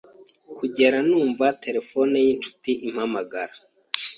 [0.57, 3.53] kugera numva telephone y’inshuti impamagara